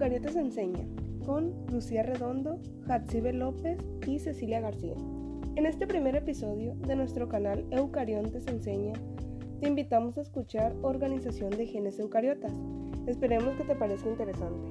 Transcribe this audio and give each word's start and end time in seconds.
Eucariotas 0.00 0.36
Enseña 0.36 0.86
con 1.26 1.52
Lucía 1.70 2.02
Redondo, 2.02 2.58
Hatsibe 2.88 3.34
López 3.34 3.76
y 4.06 4.18
Cecilia 4.18 4.58
García. 4.58 4.94
En 5.56 5.66
este 5.66 5.86
primer 5.86 6.16
episodio 6.16 6.74
de 6.86 6.96
nuestro 6.96 7.28
canal 7.28 7.66
Eucariontes 7.70 8.46
Enseña, 8.46 8.94
te 9.60 9.68
invitamos 9.68 10.16
a 10.16 10.22
escuchar 10.22 10.74
Organización 10.80 11.50
de 11.50 11.66
Genes 11.66 11.98
Eucariotas. 11.98 12.54
Esperemos 13.06 13.54
que 13.56 13.64
te 13.64 13.76
parezca 13.76 14.08
interesante. 14.08 14.70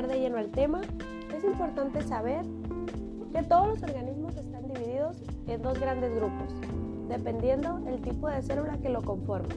De 0.00 0.18
lleno 0.18 0.38
al 0.38 0.50
tema, 0.50 0.80
es 1.36 1.44
importante 1.44 2.00
saber 2.00 2.46
que 3.30 3.42
todos 3.42 3.68
los 3.68 3.82
organismos 3.82 4.34
están 4.36 4.66
divididos 4.66 5.18
en 5.46 5.60
dos 5.60 5.78
grandes 5.78 6.14
grupos, 6.14 6.54
dependiendo 7.10 7.78
el 7.86 8.00
tipo 8.00 8.26
de 8.28 8.40
célula 8.42 8.78
que 8.78 8.88
lo 8.88 9.02
conforma. 9.02 9.50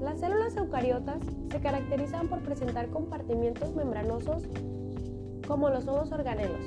Las 0.00 0.18
células 0.18 0.56
eucariotas 0.56 1.18
se 1.50 1.60
caracterizan 1.60 2.28
por 2.28 2.40
presentar 2.40 2.88
compartimientos 2.88 3.76
membranosos 3.76 4.44
como 5.46 5.68
los 5.68 5.84
son 5.84 5.96
los 5.96 6.10
organelos, 6.10 6.60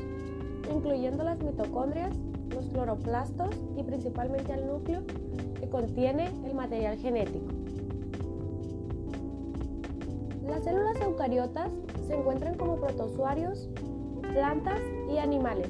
incluyendo 0.71 1.23
las 1.23 1.41
mitocondrias, 1.41 2.15
los 2.53 2.67
cloroplastos 2.67 3.55
y 3.75 3.81
principalmente 3.81 4.53
el 4.53 4.67
núcleo 4.67 5.01
que 5.59 5.67
contiene 5.67 6.31
el 6.45 6.53
material 6.53 6.97
genético. 6.97 7.52
Las 10.53 10.65
células 10.65 11.01
eucariotas 11.01 11.71
se 12.05 12.13
encuentran 12.13 12.55
como 12.57 12.75
protozoarios, 12.75 13.67
plantas 14.21 14.79
y 15.09 15.17
animales. 15.17 15.67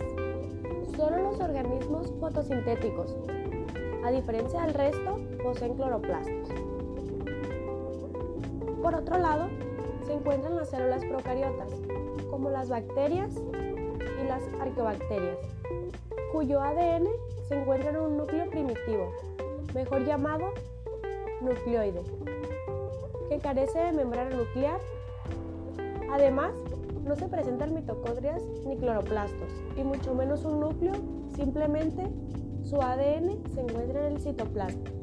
Solo 0.98 1.20
los 1.24 1.40
organismos 1.40 2.12
fotosintéticos, 2.20 3.16
a 4.04 4.12
diferencia 4.12 4.62
del 4.64 4.74
resto, 4.74 5.22
poseen 5.42 5.76
cloroplastos. 5.76 6.50
Por 8.82 8.96
otro 8.96 9.20
lado, 9.20 9.48
se 10.06 10.16
encuentran 10.16 10.58
las 10.58 10.70
células 10.70 11.06
procariotas, 11.06 11.70
como 12.30 12.50
las 12.50 12.68
bacterias 12.68 13.32
y 13.38 14.28
las 14.28 14.44
arqueobacterias, 14.60 15.38
cuyo 16.34 16.62
ADN 16.62 17.08
se 17.48 17.56
encuentra 17.58 17.92
en 17.92 17.98
un 18.02 18.18
núcleo 18.18 18.50
primitivo, 18.50 19.14
mejor 19.74 20.04
llamado 20.04 20.52
nucleoide 21.40 22.02
carece 23.40 23.80
de 23.80 23.92
membrana 23.92 24.36
nuclear. 24.36 24.80
Además, 26.12 26.52
no 27.06 27.16
se 27.16 27.28
presentan 27.28 27.74
mitocondrias 27.74 28.42
ni 28.66 28.78
cloroplastos, 28.78 29.52
y 29.78 29.84
mucho 29.84 30.14
menos 30.14 30.46
un 30.46 30.60
núcleo, 30.60 30.94
simplemente 31.36 32.08
su 32.64 32.82
ADN 32.82 33.44
se 33.54 33.62
encuentra 33.62 34.08
en 34.08 34.14
el 34.14 34.22
citoplasma. 34.22 35.03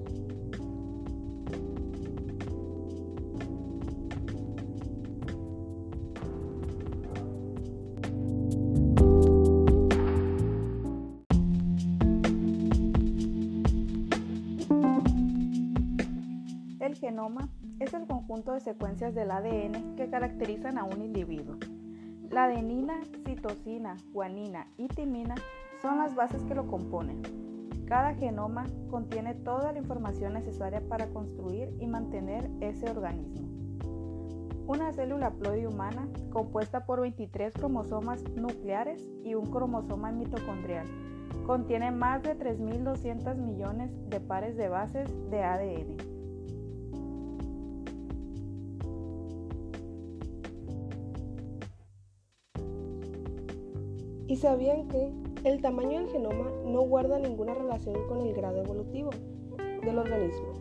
El 16.91 16.97
genoma 16.97 17.49
es 17.78 17.95
el 17.95 18.09
conjunto 18.09 18.53
de 18.53 18.59
secuencias 18.59 19.15
del 19.15 19.31
ADN 19.31 19.95
que 19.95 20.11
caracterizan 20.11 20.77
a 20.77 20.83
un 20.83 21.01
individuo. 21.03 21.55
La 22.31 22.47
adenina, 22.47 23.01
citosina, 23.25 23.97
guanina 24.12 24.67
y 24.77 24.89
timina 24.89 25.37
son 25.81 25.99
las 25.99 26.17
bases 26.17 26.43
que 26.43 26.56
lo 26.56 26.67
componen. 26.67 27.23
Cada 27.87 28.15
genoma 28.15 28.67
contiene 28.91 29.34
toda 29.34 29.71
la 29.71 29.79
información 29.79 30.33
necesaria 30.33 30.81
para 30.89 31.06
construir 31.11 31.73
y 31.79 31.87
mantener 31.87 32.50
ese 32.59 32.91
organismo. 32.91 33.47
Una 34.67 34.93
célula 34.93 35.31
ploide 35.31 35.69
humana, 35.69 36.09
compuesta 36.33 36.87
por 36.87 37.03
23 37.03 37.55
cromosomas 37.55 38.25
nucleares 38.34 39.09
y 39.23 39.37
un 39.37 39.47
cromosoma 39.47 40.11
mitocondrial, 40.11 40.89
contiene 41.47 41.93
más 41.93 42.25
de 42.25 42.37
3.200 42.37 43.37
millones 43.37 43.93
de 44.11 44.19
pares 44.19 44.56
de 44.56 44.69
bases 44.69 45.09
de 45.31 45.45
ADN. 45.45 46.09
¿Y 54.31 54.37
sabían 54.37 54.87
que 54.87 55.11
el 55.43 55.61
tamaño 55.61 55.99
del 55.99 56.09
genoma 56.09 56.49
no 56.65 56.83
guarda 56.83 57.19
ninguna 57.19 57.53
relación 57.53 57.97
con 58.07 58.21
el 58.21 58.33
grado 58.33 58.59
evolutivo 58.59 59.11
del 59.83 59.99
organismo? 59.99 60.55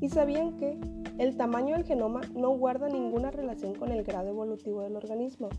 ¿Y 0.00 0.08
sabían 0.08 0.56
que 0.56 0.78
el 1.18 1.36
tamaño 1.36 1.74
del 1.76 1.84
genoma 1.84 2.22
no 2.34 2.48
guarda 2.56 2.88
ninguna 2.88 3.30
relación 3.30 3.74
con 3.74 3.92
el 3.92 4.04
grado 4.04 4.30
evolutivo 4.30 4.80
del 4.80 4.96
organismo? 4.96 5.50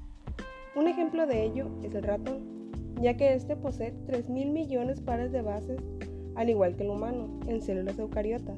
Un 0.75 0.87
ejemplo 0.87 1.27
de 1.27 1.43
ello 1.43 1.67
es 1.83 1.93
el 1.93 2.01
ratón, 2.01 2.64
ya 3.01 3.17
que 3.17 3.33
éste 3.33 3.55
posee 3.55 3.93
3.000 4.07 4.51
millones 4.51 5.01
pares 5.01 5.31
de 5.31 5.41
bases, 5.41 5.79
al 6.35 6.49
igual 6.49 6.75
que 6.75 6.83
el 6.83 6.89
humano, 6.89 7.39
en 7.47 7.61
células 7.61 7.99
eucariotas. 7.99 8.57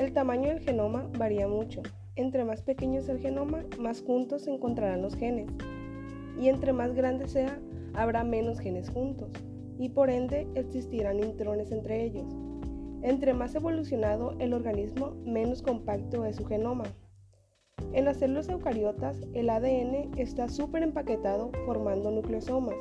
El 0.00 0.12
tamaño 0.12 0.48
del 0.48 0.60
genoma 0.60 1.08
varía 1.18 1.48
mucho. 1.48 1.82
Entre 2.16 2.44
más 2.44 2.62
pequeño 2.62 3.00
es 3.00 3.08
el 3.08 3.18
genoma, 3.18 3.64
más 3.78 4.02
juntos 4.02 4.42
se 4.42 4.52
encontrarán 4.52 5.02
los 5.02 5.16
genes. 5.16 5.48
Y 6.38 6.48
entre 6.48 6.72
más 6.72 6.94
grande 6.94 7.28
sea, 7.28 7.58
habrá 7.94 8.24
menos 8.24 8.58
genes 8.58 8.90
juntos. 8.90 9.30
Y 9.78 9.90
por 9.90 10.10
ende 10.10 10.46
existirán 10.54 11.20
intrones 11.20 11.72
entre 11.72 12.04
ellos. 12.04 12.26
Entre 13.02 13.34
más 13.34 13.54
evolucionado 13.54 14.34
el 14.38 14.52
organismo, 14.52 15.12
menos 15.24 15.62
compacto 15.62 16.24
es 16.24 16.36
su 16.36 16.44
genoma. 16.44 16.84
En 17.92 18.04
las 18.04 18.18
células 18.18 18.48
eucariotas, 18.48 19.20
el 19.32 19.48
ADN 19.48 20.18
está 20.18 20.48
súper 20.48 20.82
empaquetado 20.82 21.50
formando 21.66 22.10
nucleosomas, 22.10 22.74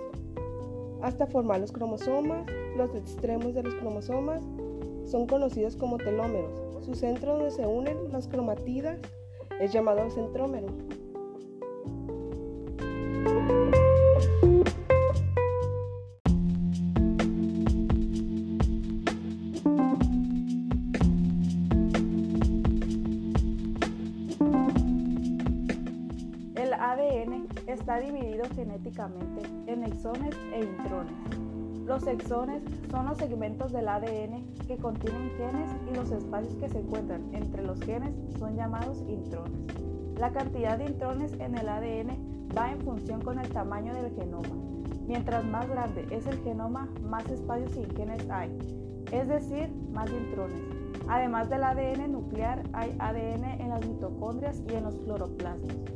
hasta 1.05 1.27
formar 1.27 1.59
los 1.59 1.71
cromosomas. 1.71 2.45
Los 2.75 2.93
extremos 2.95 3.53
de 3.53 3.63
los 3.63 3.75
cromosomas 3.75 4.41
son 5.05 5.27
conocidos 5.27 5.75
como 5.75 5.97
telómeros. 5.97 6.83
Su 6.83 6.95
centro 6.95 7.33
donde 7.33 7.51
se 7.51 7.66
unen 7.66 8.11
las 8.11 8.27
cromatidas 8.27 8.97
es 9.59 9.71
llamado 9.71 10.09
centrómero. 10.09 10.67
Está 27.85 27.99
dividido 27.99 28.46
genéticamente 28.55 29.43
en 29.67 29.84
exones 29.84 30.35
e 30.52 30.61
intrones. 30.61 31.14
Los 31.85 32.08
exones 32.08 32.64
son 32.90 33.05
los 33.05 33.20
segmentos 33.20 33.72
del 33.72 33.87
ADN 33.87 34.43
que 34.67 34.76
contienen 34.78 35.29
genes 35.37 35.70
y 35.91 35.93
los 35.93 36.09
espacios 36.09 36.55
que 36.55 36.67
se 36.67 36.79
encuentran 36.79 37.22
entre 37.32 37.61
los 37.61 37.79
genes 37.82 38.16
son 38.40 38.55
llamados 38.55 39.03
intrones. 39.08 39.59
La 40.17 40.32
cantidad 40.32 40.79
de 40.79 40.85
intrones 40.85 41.34
en 41.34 41.55
el 41.55 41.70
ADN 41.70 42.49
va 42.58 42.72
en 42.72 42.82
función 42.82 43.22
con 43.22 43.37
el 43.37 43.49
tamaño 43.49 43.93
del 43.93 44.16
genoma. 44.16 44.49
Mientras 45.05 45.46
más 45.46 45.70
grande 45.70 46.08
es 46.09 46.26
el 46.26 46.40
genoma, 46.40 46.90
más 47.03 47.29
espacios 47.29 47.73
sin 47.73 47.88
genes 47.96 48.28
hay, 48.31 48.49
es 49.11 49.28
decir, 49.28 49.72
más 49.93 50.09
intrones. 50.09 50.59
Además 51.08 51.52
del 51.52 51.64
ADN 51.64 52.11
nuclear, 52.11 52.64
hay 52.73 52.96
ADN 52.97 53.61
en 53.61 53.70
las 53.70 53.85
mitocondrias 53.85 54.64
y 54.67 54.73
en 54.73 54.85
los 54.85 54.96
cloroplastos. 55.02 55.94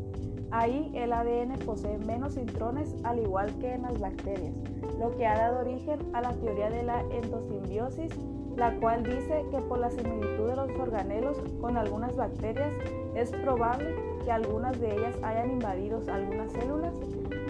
Ahí 0.51 0.91
el 0.95 1.13
ADN 1.13 1.59
posee 1.63 1.99
menos 1.99 2.35
intrones 2.35 2.95
al 3.03 3.19
igual 3.19 3.53
que 3.59 3.71
en 3.71 3.83
las 3.83 3.99
bacterias, 3.99 4.55
lo 4.99 5.15
que 5.15 5.27
ha 5.27 5.37
dado 5.37 5.59
origen 5.59 5.99
a 6.13 6.21
la 6.21 6.33
teoría 6.33 6.71
de 6.71 6.83
la 6.83 7.01
endosimbiosis, 7.11 8.11
la 8.55 8.75
cual 8.79 9.03
dice 9.03 9.45
que 9.51 9.59
por 9.59 9.77
la 9.77 9.91
similitud 9.91 10.49
de 10.49 10.55
los 10.55 10.71
organelos 10.71 11.37
con 11.61 11.77
algunas 11.77 12.15
bacterias 12.15 12.73
es 13.15 13.29
probable 13.31 13.95
que 14.25 14.31
algunas 14.31 14.79
de 14.79 14.91
ellas 14.91 15.15
hayan 15.21 15.51
invadido 15.51 16.01
algunas 16.11 16.51
células, 16.51 16.95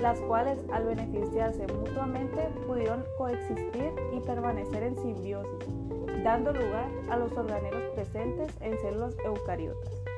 las 0.01 0.19
cuales 0.21 0.59
al 0.71 0.85
beneficiarse 0.85 1.67
mutuamente 1.67 2.49
pudieron 2.67 3.05
coexistir 3.17 3.93
y 4.13 4.19
permanecer 4.19 4.83
en 4.83 4.95
simbiosis, 4.97 5.67
dando 6.21 6.51
lugar 6.51 6.89
a 7.09 7.15
los 7.17 7.31
organelos 7.31 7.83
presentes 7.95 8.51
en 8.59 8.77
células 8.79 9.15
eucariotas. 9.23 10.08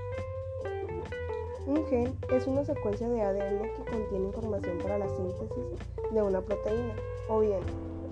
Un 1.67 1.85
gen 1.85 2.13
es 2.33 2.47
una 2.47 2.65
secuencia 2.65 3.07
de 3.07 3.21
ADN 3.21 3.61
que 3.61 3.91
contiene 3.91 4.25
información 4.25 4.79
para 4.79 4.97
la 4.97 5.07
síntesis 5.09 5.65
de 6.11 6.21
una 6.21 6.41
proteína, 6.41 6.95
o 7.29 7.39
bien 7.39 7.59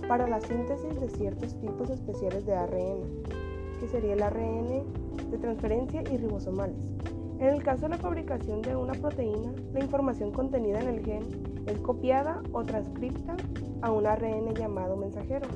para 0.07 0.27
la 0.27 0.39
síntesis 0.39 0.99
de 0.99 1.09
ciertos 1.09 1.59
tipos 1.59 1.89
especiales 1.89 2.45
de 2.45 2.53
ARN, 2.53 3.23
que 3.79 3.87
sería 3.87 4.13
el 4.13 4.21
ARN 4.21 4.83
de 5.31 5.37
transferencia 5.39 6.03
y 6.03 6.17
ribosomales. 6.17 6.77
En 7.39 7.47
el 7.47 7.63
caso 7.63 7.83
de 7.83 7.89
la 7.89 7.97
fabricación 7.97 8.61
de 8.61 8.75
una 8.75 8.93
proteína, 8.93 9.53
la 9.73 9.79
información 9.79 10.31
contenida 10.31 10.79
en 10.81 10.87
el 10.87 11.05
gen 11.05 11.23
es 11.65 11.79
copiada 11.79 12.43
o 12.51 12.63
transcripta 12.63 13.35
a 13.81 13.91
un 13.91 14.05
ARN 14.05 14.53
llamado 14.53 14.95
mensajero, 14.95 15.47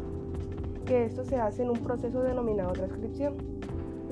que 0.86 1.06
esto 1.06 1.24
se 1.24 1.38
hace 1.38 1.63
en 1.63 1.69
un 1.69 1.80
proceso 1.80 2.22
denominado 2.22 2.74
transcripción. 2.74 3.53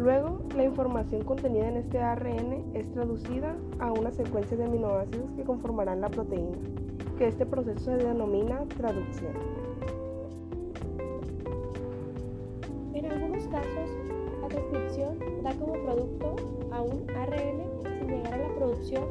Luego, 0.02 0.40
la 0.56 0.64
información 0.64 1.24
contenida 1.24 1.68
en 1.68 1.78
este 1.78 2.00
ARN 2.00 2.72
es 2.74 2.92
traducida 2.92 3.56
a 3.78 3.92
una 3.92 4.10
secuencia 4.12 4.58
de 4.58 4.64
aminoácidos 4.64 5.30
que 5.36 5.44
conformarán 5.44 6.02
la 6.02 6.10
proteína, 6.10 6.58
que 7.20 7.28
este 7.28 7.46
proceso 7.46 7.80
se 7.82 7.98
denomina 7.98 8.64
traducción. 8.78 9.34
En 12.96 13.06
algunos 13.06 13.48
casos, 13.50 13.90
la 14.42 14.48
transcripción 14.48 15.20
da 15.44 15.54
como 15.54 15.74
producto 15.74 16.36
a 16.72 16.82
un 16.82 17.06
ARN 17.12 17.62
sin 17.84 18.08
llegar 18.08 18.34
a 18.34 18.38
la 18.38 18.56
producción 18.56 19.04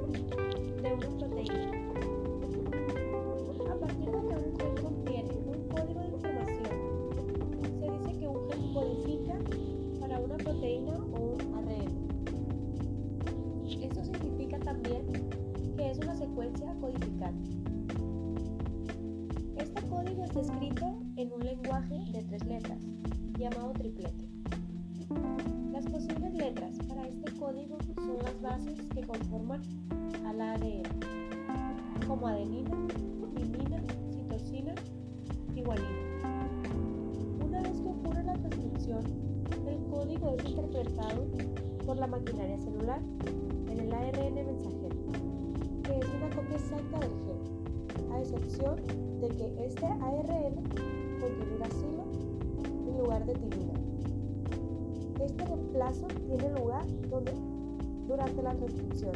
bases 28.50 28.80
que 28.92 29.02
conforman 29.02 29.60
al 30.26 30.40
ADN, 30.40 30.82
como 32.08 32.26
adenina, 32.26 32.76
timina, 33.36 33.80
citosina 34.10 34.74
y 35.54 35.62
guanina. 35.62 36.02
Una 37.46 37.62
vez 37.62 37.80
que 37.80 37.88
ocurre 37.88 38.24
la 38.24 38.34
transcripción, 38.34 39.04
el 39.68 39.78
código 39.88 40.34
es 40.36 40.44
interpretado 40.50 41.28
por 41.86 41.96
la 41.96 42.08
maquinaria 42.08 42.58
celular 42.58 43.00
en 43.68 43.78
el 43.78 43.92
ARN 43.92 44.34
mensajero, 44.34 44.96
que 45.84 45.98
es 46.00 46.06
una 46.16 46.34
copia 46.34 46.56
exacta 46.56 46.98
del 46.98 47.14
gen, 47.22 48.12
a 48.12 48.20
excepción 48.20 48.76
de 49.20 49.28
que 49.28 49.64
este 49.64 49.86
ARN 49.86 50.56
contiene 51.20 51.54
uracilo 51.54 52.04
en 52.88 52.98
lugar 52.98 53.24
de 53.26 53.34
timina. 53.34 53.74
Este 55.20 55.44
reemplazo 55.44 56.08
tiene 56.26 56.50
lugar 56.58 56.84
donde, 57.10 57.32
durante 58.10 58.42
la 58.42 58.52
transcripción. 58.54 59.12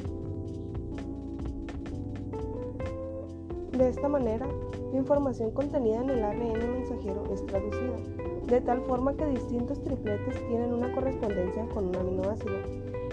De 3.77 3.89
esta 3.89 4.09
manera, 4.09 4.47
la 4.93 4.99
información 4.99 5.51
contenida 5.51 6.01
en 6.01 6.11
el 6.11 6.23
ARN 6.23 6.73
mensajero 6.73 7.25
es 7.33 7.45
traducida, 7.47 7.97
de 8.47 8.61
tal 8.61 8.81
forma 8.83 9.15
que 9.15 9.27
distintos 9.27 9.83
tripletes 9.83 10.35
tienen 10.47 10.73
una 10.73 10.95
correspondencia 10.95 11.67
con 11.75 11.89
un 11.89 11.97
aminoácido. 11.97 12.55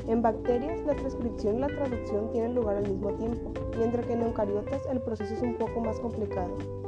En 0.07 0.21
bacterias, 0.21 0.85
la 0.85 0.95
transcripción 0.95 1.55
y 1.55 1.59
la 1.61 1.67
traducción 1.67 2.31
tienen 2.31 2.53
lugar 2.53 2.77
al 2.77 2.87
mismo 2.87 3.09
tiempo, 3.13 3.51
mientras 3.75 4.05
que 4.05 4.13
en 4.13 4.21
eucariotas 4.21 4.85
el 4.85 5.01
proceso 5.01 5.33
es 5.33 5.41
un 5.41 5.55
poco 5.55 5.81
más 5.81 5.99
complicado. 5.99 6.80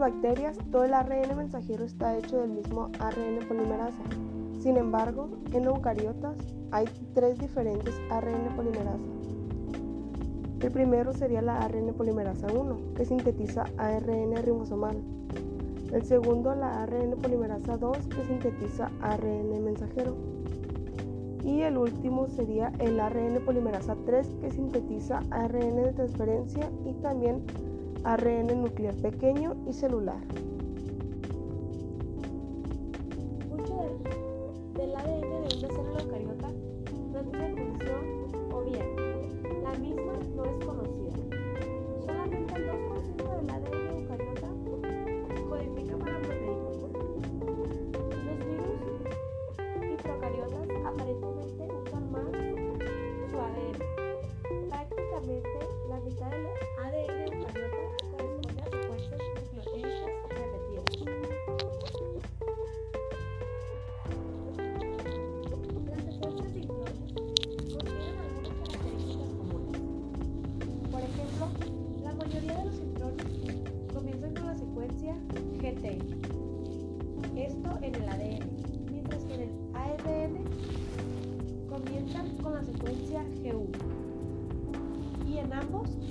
Bacterias, 0.00 0.58
todo 0.72 0.84
el 0.84 0.94
ARN 0.94 1.36
mensajero 1.36 1.84
está 1.84 2.16
hecho 2.16 2.40
del 2.40 2.50
mismo 2.50 2.90
ARN 2.98 3.46
polimerasa. 3.46 4.02
Sin 4.58 4.76
embargo, 4.76 5.28
en 5.52 5.64
eucariotas 5.64 6.36
hay 6.72 6.86
tres 7.14 7.38
diferentes 7.38 7.94
ARN 8.10 8.56
polimerasa. 8.56 8.98
El 10.60 10.70
primero 10.72 11.12
sería 11.12 11.42
la 11.42 11.58
ARN 11.60 11.94
polimerasa 11.94 12.48
1, 12.52 12.94
que 12.96 13.04
sintetiza 13.04 13.64
ARN 13.76 14.36
ribosomal. 14.42 14.96
El 15.92 16.04
segundo, 16.04 16.54
la 16.54 16.82
ARN 16.82 17.12
polimerasa 17.20 17.76
2, 17.76 17.96
que 18.08 18.24
sintetiza 18.24 18.90
ARN 19.00 19.64
mensajero. 19.64 20.16
Y 21.44 21.62
el 21.62 21.78
último 21.78 22.28
sería 22.28 22.72
el 22.78 23.00
ARN 23.00 23.42
polimerasa 23.44 23.96
3, 24.06 24.26
que 24.40 24.50
sintetiza 24.50 25.20
ARN 25.30 25.76
de 25.76 25.92
transferencia 25.92 26.70
y 26.84 26.92
también 26.94 27.42
ARN 28.04 28.62
nuclear 28.62 28.94
pequeño 28.94 29.56
y 29.68 29.72
celular. 29.72 30.20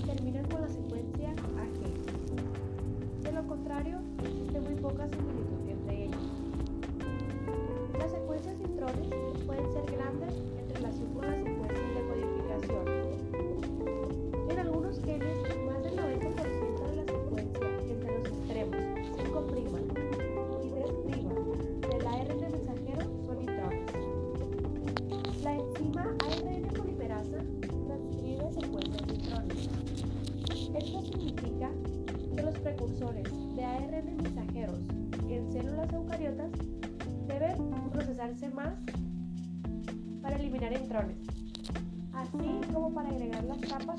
Terminan 0.06 0.46
con 0.46 0.62
la 0.62 0.69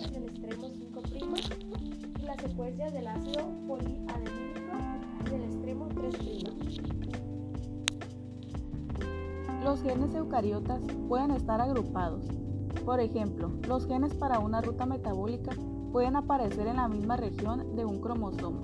en 0.07 0.15
el 0.15 0.25
extremo 0.25 0.69
5' 0.69 1.03
y 2.21 2.23
las 2.25 2.41
secuencias 2.41 2.93
del 2.93 3.07
ácido 3.07 3.45
poliadenílico 3.67 4.73
en 5.33 5.43
extremo 5.43 5.89
3'. 5.89 6.45
Los 9.63 9.83
genes 9.83 10.15
eucariotas 10.15 10.81
pueden 11.09 11.33
estar 11.33 11.61
agrupados. 11.61 12.25
Por 12.85 13.01
ejemplo, 13.01 13.53
los 13.69 13.87
genes 13.87 14.15
para 14.15 14.39
una 14.39 14.63
ruta 14.63 14.87
metabólica 14.87 15.53
pueden 15.93 16.17
aparecer 16.17 16.67
en 16.67 16.77
la 16.77 16.89
misma 16.89 17.19
región 17.19 17.77
de 17.77 17.85
un 17.85 18.01
cromosoma, 18.01 18.61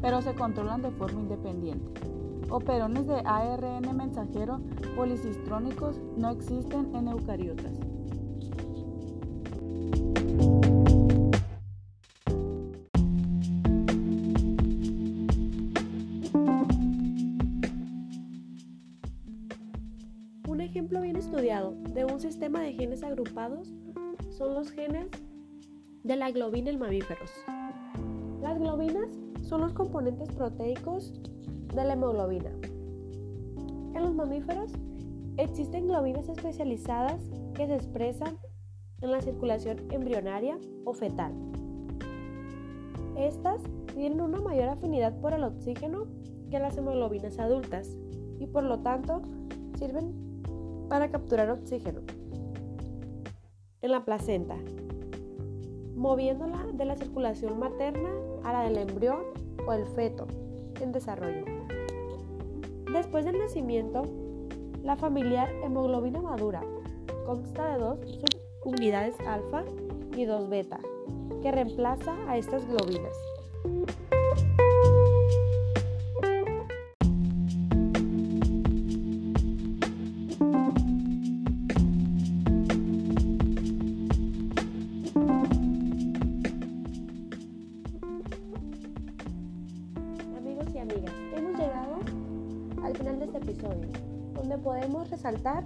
pero 0.00 0.20
se 0.20 0.34
controlan 0.34 0.82
de 0.82 0.90
forma 0.90 1.20
independiente. 1.20 1.92
Operones 2.50 3.06
de 3.06 3.22
ARN 3.24 3.96
mensajero 3.96 4.60
policistrónicos 4.96 6.00
no 6.16 6.30
existen 6.30 6.94
en 6.96 7.08
eucariotas. 7.08 7.91
De 21.32 22.04
un 22.04 22.20
sistema 22.20 22.60
de 22.60 22.74
genes 22.74 23.02
agrupados 23.02 23.72
son 24.28 24.52
los 24.52 24.70
genes 24.70 25.06
de 26.04 26.14
la 26.14 26.30
globina 26.30 26.68
en 26.68 26.78
mamíferos. 26.78 27.30
Las 28.42 28.58
globinas 28.58 29.08
son 29.40 29.62
los 29.62 29.72
componentes 29.72 30.28
proteicos 30.28 31.14
de 31.74 31.84
la 31.84 31.94
hemoglobina. 31.94 32.50
En 33.94 34.02
los 34.02 34.14
mamíferos 34.14 34.72
existen 35.38 35.88
globinas 35.88 36.28
especializadas 36.28 37.22
que 37.54 37.66
se 37.66 37.76
expresan 37.76 38.36
en 39.00 39.10
la 39.10 39.22
circulación 39.22 39.78
embrionaria 39.90 40.58
o 40.84 40.92
fetal. 40.92 41.32
Estas 43.16 43.62
tienen 43.94 44.20
una 44.20 44.42
mayor 44.42 44.68
afinidad 44.68 45.18
por 45.18 45.32
el 45.32 45.44
oxígeno 45.44 46.04
que 46.50 46.58
las 46.58 46.76
hemoglobinas 46.76 47.38
adultas 47.38 47.88
y 48.38 48.46
por 48.48 48.64
lo 48.64 48.80
tanto 48.80 49.22
sirven 49.78 50.31
para 50.92 51.08
capturar 51.08 51.48
oxígeno 51.48 52.02
en 53.80 53.90
la 53.90 54.04
placenta, 54.04 54.58
moviéndola 55.96 56.66
de 56.74 56.84
la 56.84 56.96
circulación 56.96 57.58
materna 57.58 58.10
a 58.44 58.52
la 58.52 58.64
del 58.64 58.76
embrión 58.76 59.20
o 59.66 59.72
el 59.72 59.86
feto 59.86 60.26
en 60.82 60.92
desarrollo. 60.92 61.46
Después 62.92 63.24
del 63.24 63.38
nacimiento, 63.38 64.02
la 64.82 64.96
familiar 64.96 65.48
hemoglobina 65.64 66.20
madura 66.20 66.60
consta 67.24 67.72
de 67.72 67.78
dos 67.78 67.98
subunidades 68.62 69.18
alfa 69.20 69.64
y 70.14 70.26
dos 70.26 70.50
beta, 70.50 70.78
que 71.40 71.52
reemplaza 71.52 72.14
a 72.28 72.36
estas 72.36 72.68
globinas. 72.68 73.16
De 93.18 93.26
este 93.26 93.38
episodio, 93.38 93.88
donde 94.34 94.58
podemos 94.58 95.10
resaltar 95.10 95.64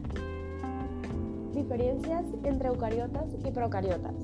diferencias 1.54 2.24
entre 2.44 2.68
eucariotas 2.68 3.26
y 3.44 3.50
procariotas. 3.50 4.14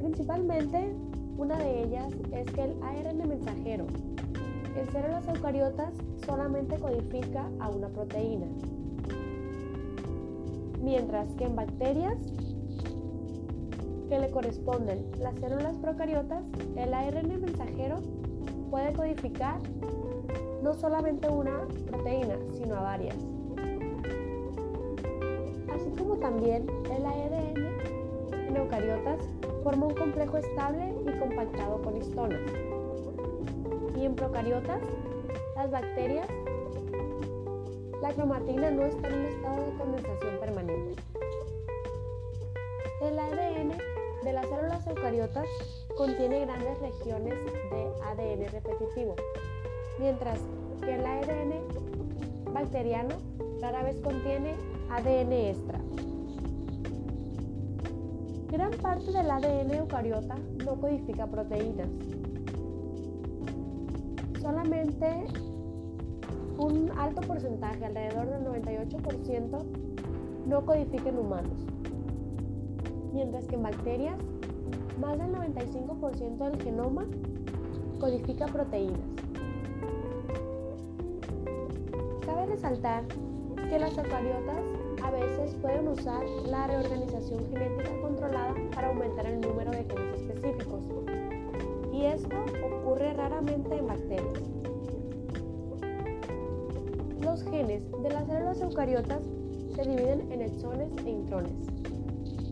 Principalmente, 0.00 0.94
una 1.38 1.58
de 1.58 1.84
ellas 1.84 2.12
es 2.32 2.50
que 2.52 2.64
el 2.64 2.82
ARN 2.82 3.28
mensajero 3.28 3.86
en 4.76 4.92
células 4.92 5.26
eucariotas 5.28 5.92
solamente 6.24 6.78
codifica 6.78 7.48
a 7.58 7.68
una 7.70 7.88
proteína, 7.88 8.46
mientras 10.82 11.32
que 11.34 11.44
en 11.44 11.56
bacterias 11.56 12.18
que 14.08 14.18
le 14.18 14.30
corresponden 14.30 15.06
las 15.20 15.34
células 15.36 15.76
procariotas, 15.78 16.44
el 16.76 16.92
ARN 16.94 17.40
mensajero 17.40 18.19
puede 18.70 18.92
codificar 18.92 19.58
no 20.62 20.74
solamente 20.74 21.28
una 21.28 21.66
proteína, 21.90 22.36
sino 22.52 22.76
a 22.76 22.82
varias. 22.82 23.16
Así 25.74 25.90
como 25.98 26.16
también 26.16 26.66
el 26.84 27.04
ARN 27.04 27.70
en 28.48 28.56
eucariotas 28.56 29.20
forma 29.62 29.86
un 29.86 29.94
complejo 29.94 30.38
estable 30.38 30.94
y 31.02 31.18
compactado 31.18 31.82
con 31.82 31.96
histonas. 31.96 32.40
Y 33.96 34.04
en 34.04 34.14
procariotas, 34.14 34.80
las 35.56 35.70
bacterias, 35.70 36.26
la 38.00 38.12
cromatina 38.12 38.70
no 38.70 38.84
está 38.84 39.08
en 39.08 39.14
un 39.14 39.26
estado 39.26 39.66
de 39.66 39.78
condensación 39.78 40.40
permanente. 40.40 41.02
El 43.02 43.18
ADN 43.18 43.72
de 44.24 44.32
las 44.32 44.46
células 44.46 44.86
eucariotas 44.86 45.46
contiene 46.00 46.46
grandes 46.46 46.80
regiones 46.80 47.34
de 47.70 47.92
ADN 48.06 48.50
repetitivo, 48.50 49.16
mientras 49.98 50.40
que 50.80 50.94
el 50.94 51.04
ADN 51.04 52.54
bacteriano 52.54 53.16
rara 53.60 53.82
vez 53.82 54.00
contiene 54.00 54.54
ADN 54.88 55.30
extra. 55.30 55.78
Gran 58.48 58.70
parte 58.80 59.12
del 59.12 59.30
ADN 59.30 59.74
eucariota 59.74 60.36
no 60.64 60.80
codifica 60.80 61.26
proteínas. 61.26 61.90
Solamente 64.40 65.26
un 66.56 66.90
alto 66.96 67.20
porcentaje, 67.20 67.84
alrededor 67.84 68.26
del 68.26 68.46
98%, 68.46 69.64
no 70.46 70.64
codifica 70.64 71.10
en 71.10 71.18
humanos. 71.18 71.58
Mientras 73.12 73.46
que 73.46 73.56
en 73.56 73.62
bacterias, 73.64 74.18
más 75.00 75.18
del 75.18 75.32
95% 75.32 76.36
del 76.36 76.62
genoma 76.62 77.06
codifica 77.98 78.46
proteínas. 78.46 79.00
Cabe 82.24 82.46
resaltar 82.46 83.04
que 83.68 83.78
las 83.78 83.96
eucariotas 83.96 84.62
a 85.02 85.10
veces 85.10 85.54
pueden 85.62 85.88
usar 85.88 86.22
la 86.46 86.66
reorganización 86.66 87.48
genética 87.48 87.90
controlada 88.02 88.54
para 88.74 88.88
aumentar 88.88 89.26
el 89.26 89.40
número 89.40 89.70
de 89.70 89.84
genes 89.84 90.20
específicos. 90.20 90.84
Y 91.92 92.04
esto 92.04 92.36
ocurre 92.64 93.14
raramente 93.14 93.76
en 93.76 93.86
bacterias. 93.86 94.42
Los 97.22 97.42
genes 97.44 97.82
de 98.02 98.10
las 98.10 98.26
células 98.26 98.60
eucariotas 98.60 99.22
se 99.74 99.82
dividen 99.82 100.30
en 100.30 100.42
exones 100.42 100.90
e 101.04 101.10
intrones. 101.10 101.69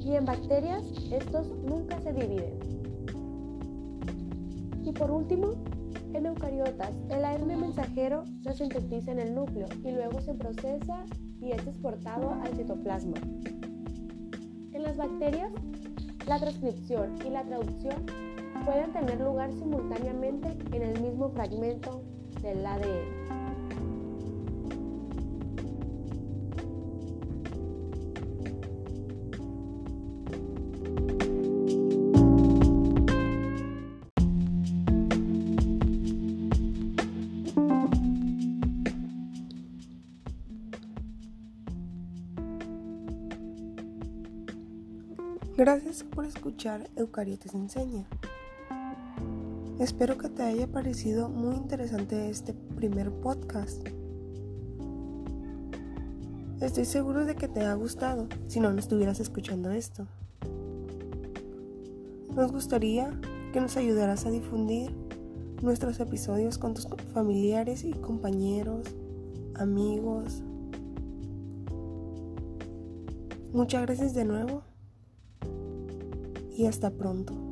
Y 0.08 0.16
en 0.16 0.24
bacterias 0.24 0.82
estos 1.12 1.48
nunca 1.68 2.00
se 2.00 2.14
dividen. 2.14 2.58
Y 4.82 4.92
por 4.92 5.10
último, 5.10 5.52
en 6.14 6.24
eucariotas, 6.24 6.92
el 7.10 7.26
ARN 7.26 7.60
mensajero 7.60 8.24
se 8.42 8.54
sintetiza 8.54 9.12
en 9.12 9.18
el 9.18 9.34
núcleo 9.34 9.68
y 9.84 9.90
luego 9.90 10.18
se 10.22 10.32
procesa 10.32 11.04
y 11.42 11.52
es 11.52 11.66
exportado 11.66 12.30
al 12.30 12.56
citoplasma. 12.56 13.18
En 14.72 14.82
las 14.82 14.96
bacterias, 14.96 15.52
la 16.26 16.38
transcripción 16.38 17.18
y 17.26 17.28
la 17.28 17.44
traducción 17.44 18.06
pueden 18.64 18.90
tener 18.92 19.20
lugar 19.20 19.52
simultáneamente 19.52 20.56
en 20.72 20.82
el 20.84 21.02
mismo 21.02 21.28
fragmento 21.28 22.02
del 22.40 22.64
ADN. 22.64 23.17
Gracias 45.58 46.04
por 46.04 46.24
escuchar 46.24 46.88
Eucariotes 46.94 47.52
Enseña. 47.52 48.06
Espero 49.80 50.16
que 50.16 50.28
te 50.28 50.44
haya 50.44 50.68
parecido 50.68 51.28
muy 51.28 51.56
interesante 51.56 52.30
este 52.30 52.54
primer 52.54 53.10
podcast. 53.10 53.84
Estoy 56.60 56.84
seguro 56.84 57.24
de 57.24 57.34
que 57.34 57.48
te 57.48 57.62
ha 57.62 57.74
gustado, 57.74 58.28
si 58.46 58.60
no, 58.60 58.72
no 58.72 58.78
estuvieras 58.78 59.18
escuchando 59.18 59.72
esto. 59.72 60.06
Nos 62.36 62.52
gustaría 62.52 63.20
que 63.52 63.60
nos 63.60 63.76
ayudaras 63.76 64.26
a 64.26 64.30
difundir 64.30 64.94
nuestros 65.60 65.98
episodios 65.98 66.56
con 66.56 66.74
tus 66.74 66.86
familiares 67.12 67.82
y 67.82 67.94
compañeros, 67.94 68.86
amigos. 69.56 70.40
Muchas 73.52 73.82
gracias 73.82 74.14
de 74.14 74.24
nuevo 74.24 74.67
y 76.58 76.66
hasta 76.66 76.90
pronto. 76.90 77.47